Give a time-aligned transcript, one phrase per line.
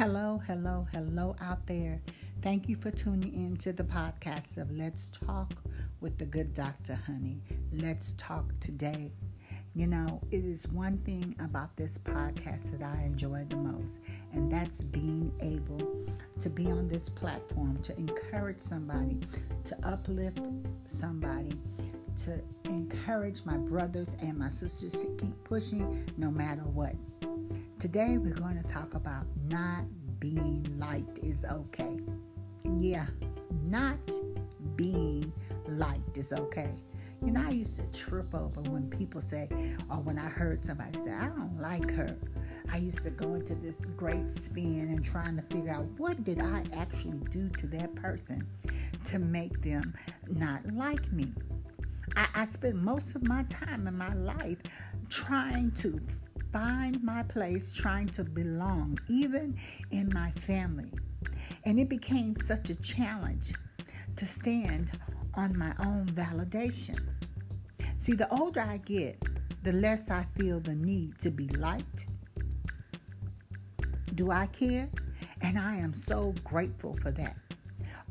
[0.00, 2.00] Hello, hello, hello out there.
[2.40, 5.52] Thank you for tuning in to the podcast of Let's Talk
[6.00, 7.42] with the Good Doctor, honey.
[7.70, 9.12] Let's talk today.
[9.74, 13.98] You know, it is one thing about this podcast that I enjoy the most,
[14.32, 16.06] and that's being able
[16.40, 19.20] to be on this platform to encourage somebody,
[19.66, 20.40] to uplift
[20.98, 21.52] somebody,
[22.24, 26.94] to encourage my brothers and my sisters to keep pushing no matter what.
[27.80, 29.86] Today, we're going to talk about not
[30.18, 31.96] being liked is okay.
[32.78, 33.06] Yeah,
[33.64, 33.96] not
[34.76, 35.32] being
[35.66, 36.74] liked is okay.
[37.24, 39.48] You know, I used to trip over when people say,
[39.90, 42.14] or when I heard somebody say, I don't like her.
[42.70, 46.38] I used to go into this great spin and trying to figure out what did
[46.38, 48.46] I actually do to that person
[49.06, 49.94] to make them
[50.28, 51.32] not like me.
[52.14, 54.58] I, I spent most of my time in my life
[55.08, 55.98] trying to
[56.52, 59.58] find my place, trying to belong, even
[59.90, 60.92] in my family.
[61.64, 63.52] And it became such a challenge
[64.16, 64.90] to stand
[65.34, 66.98] on my own validation.
[68.00, 69.22] See, the older I get,
[69.62, 72.06] the less I feel the need to be liked.
[74.14, 74.88] Do I care?
[75.42, 77.36] And I am so grateful for that.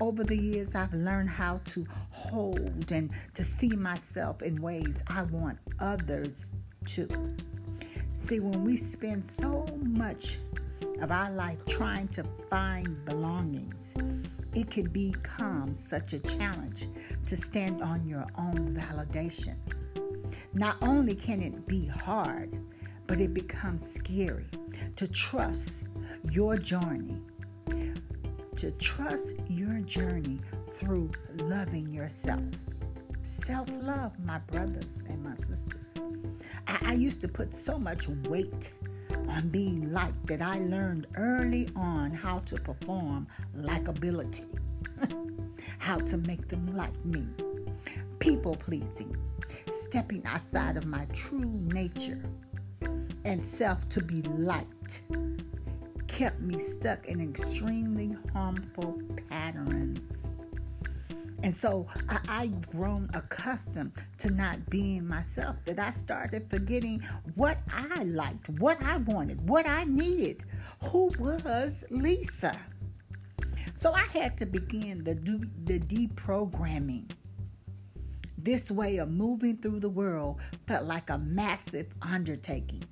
[0.00, 5.22] Over the years, I've learned how to hold and to see myself in ways I
[5.24, 6.46] want others
[6.86, 7.08] to.
[8.28, 10.36] See, when we spend so much
[11.00, 13.86] of our life trying to find belongings,
[14.54, 16.88] it can become such a challenge
[17.26, 19.56] to stand on your own validation.
[20.52, 22.54] Not only can it be hard,
[23.06, 24.44] but it becomes scary
[24.96, 25.84] to trust
[26.30, 27.22] your journey,
[28.56, 30.38] to trust your journey
[30.78, 32.42] through loving yourself.
[33.48, 35.86] Self love, my brothers and my sisters.
[36.66, 38.74] I, I used to put so much weight
[39.26, 44.44] on being liked that I learned early on how to perform likability,
[45.78, 47.24] how to make them like me,
[48.18, 49.16] people pleasing,
[49.86, 52.22] stepping outside of my true nature
[53.24, 55.00] and self to be liked
[56.06, 59.00] kept me stuck in extremely harmful
[59.30, 60.27] patterns
[61.42, 67.02] and so I, I've grown accustomed to not being myself that I started forgetting
[67.36, 70.42] what I liked, what I wanted, what I needed.
[70.84, 72.58] Who was Lisa?
[73.80, 75.14] So I had to begin the,
[75.64, 77.10] the deprogramming.
[78.36, 82.82] This way of moving through the world felt like a massive undertaking.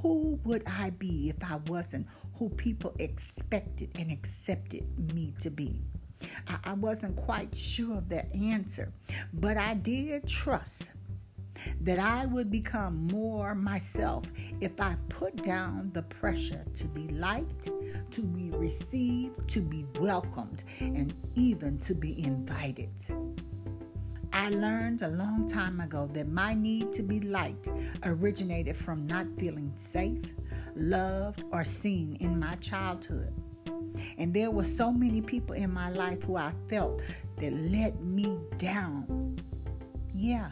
[0.00, 5.82] Who would I be if I wasn't who people expected and accepted me to be?
[6.46, 8.92] I, I wasn't quite sure of the answer,
[9.32, 10.90] but I did trust
[11.82, 14.24] that I would become more myself
[14.60, 17.70] if I put down the pressure to be liked,
[18.10, 22.90] to be received, to be welcomed, and even to be invited.
[24.32, 27.68] I learned a long time ago that my need to be liked
[28.04, 30.24] originated from not feeling safe,
[30.76, 33.34] loved, or seen in my childhood.
[34.20, 37.00] And there were so many people in my life who I felt
[37.38, 39.38] that let me down.
[40.14, 40.50] Yeah,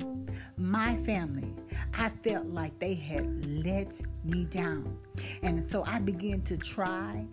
[0.56, 1.54] my family.
[1.92, 4.96] I felt like they had let me down.
[5.42, 7.26] And so I began to try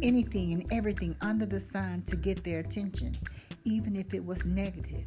[0.00, 3.14] anything and everything under the sun to get their attention,
[3.64, 5.04] even if it was negative.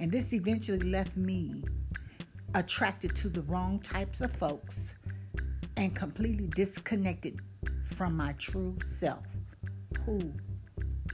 [0.00, 1.64] And this eventually left me
[2.54, 4.76] attracted to the wrong types of folks
[5.78, 7.40] and completely disconnected
[7.96, 9.24] from my true self
[10.04, 10.32] who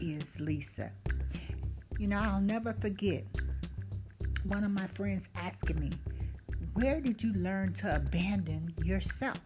[0.01, 0.91] is Lisa?
[1.99, 3.25] You know, I'll never forget
[4.45, 5.91] one of my friends asking me,
[6.75, 9.39] Where did you learn to abandon yourself?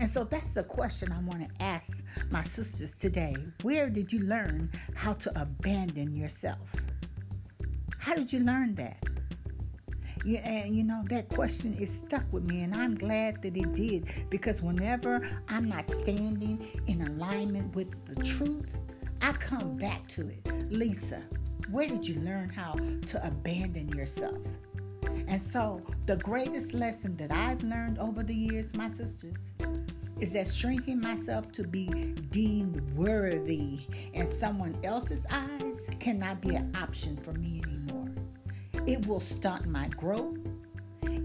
[0.00, 1.90] And so that's the question I want to ask
[2.30, 3.36] my sisters today.
[3.62, 6.58] Where did you learn how to abandon yourself?
[7.98, 9.02] How did you learn that?
[10.24, 14.06] And you know that question is stuck with me, and I'm glad that it did
[14.30, 18.66] because whenever I'm not standing in alignment with the truth,
[19.20, 20.72] I come back to it.
[20.72, 21.22] Lisa,
[21.70, 24.38] where did you learn how to abandon yourself?
[25.26, 29.36] And so, the greatest lesson that I've learned over the years, my sisters,
[30.20, 31.86] is that shrinking myself to be
[32.30, 33.80] deemed worthy
[34.12, 37.81] in someone else's eyes cannot be an option for me anymore.
[38.84, 40.38] It will stunt my growth.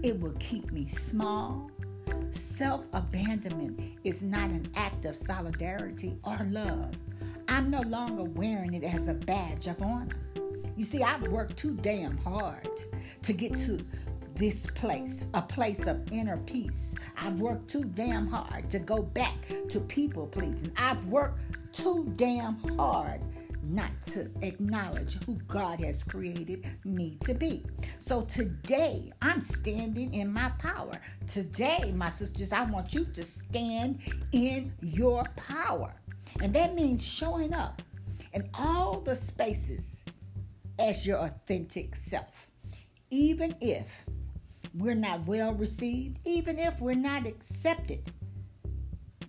[0.04, 1.70] It will keep me small.
[2.56, 6.94] Self abandonment is not an act of solidarity or love.
[7.48, 10.14] I'm no longer wearing it as a badge of honor.
[10.76, 12.68] You see, I've worked too damn hard
[13.24, 13.84] to get to
[14.36, 16.90] this place, a place of inner peace.
[17.16, 19.34] I've worked too damn hard to go back
[19.70, 20.70] to people pleasing.
[20.76, 21.40] I've worked
[21.72, 23.20] too damn hard
[23.68, 27.64] not to acknowledge who God has created me to be.
[28.06, 31.00] So today, I'm standing in my power.
[31.30, 34.00] Today, my sisters, I want you to stand
[34.32, 35.94] in your power.
[36.40, 37.82] And that means showing up
[38.32, 39.84] in all the spaces
[40.78, 42.48] as your authentic self.
[43.10, 43.86] Even if
[44.74, 48.12] we're not well received, even if we're not accepted,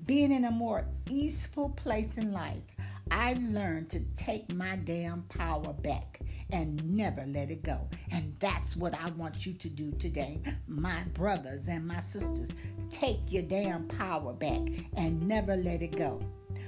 [0.06, 2.64] being in a more easeful place in life,
[3.12, 6.20] I learned to take my damn power back
[6.52, 7.88] and never let it go.
[8.12, 12.50] And that's what I want you to do today, my brothers and my sisters.
[12.92, 14.62] Take your damn power back
[14.96, 16.20] and never let it go.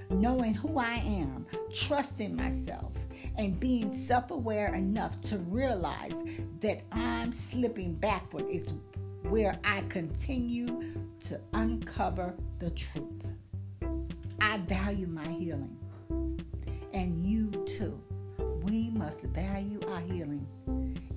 [0.10, 2.92] Knowing who I am, trusting myself,
[3.38, 6.14] and being self aware enough to realize
[6.60, 8.68] that I'm slipping backward is
[9.24, 10.94] where I continue
[11.30, 13.24] to uncover the truth.
[14.42, 15.78] I value my healing,
[16.94, 18.00] and you too.
[18.63, 20.46] We must value our healing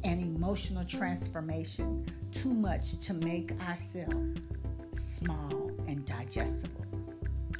[0.02, 4.40] and emotional transformation too much to make ourselves
[5.18, 6.84] small and digestible.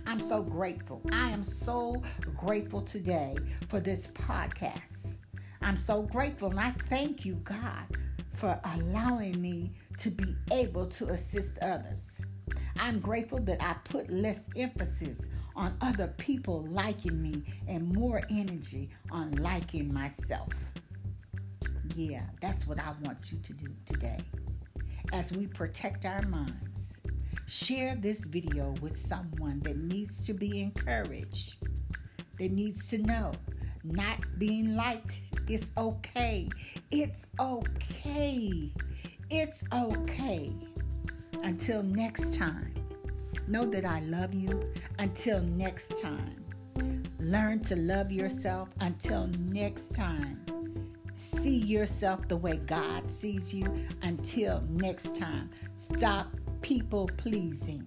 [0.07, 1.01] I'm so grateful.
[1.13, 2.03] I am so
[2.37, 3.37] grateful today
[3.69, 5.15] for this podcast.
[5.63, 7.85] I'm so grateful and I thank you, God,
[8.35, 12.03] for allowing me to be able to assist others.
[12.79, 15.19] I'm grateful that I put less emphasis
[15.57, 20.49] on other people liking me and more energy on liking myself.
[21.97, 24.19] Yeah, that's what I want you to do today.
[25.13, 26.55] As we protect our minds,
[27.47, 31.57] share this video with someone that needs to be encouraged,
[32.39, 33.33] that needs to know
[33.85, 35.15] not being liked
[35.49, 36.49] is okay.
[36.91, 38.73] It's okay.
[39.31, 40.53] It's okay.
[41.43, 42.75] Until next time,
[43.49, 44.73] know that I love you.
[44.99, 46.45] Until next time,
[47.19, 48.69] learn to love yourself.
[48.81, 50.45] Until next time,
[51.15, 53.87] see yourself the way God sees you.
[54.03, 55.51] Until next time,
[55.95, 56.29] stop
[56.63, 57.85] people pleasing.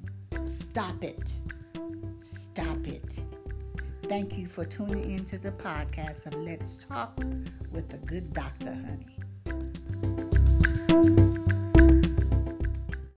[0.59, 1.23] Stop it.
[2.21, 3.03] Stop it.
[4.07, 7.19] Thank you for tuning into the podcast of Let's Talk
[7.71, 9.16] with the Good Doctor, honey.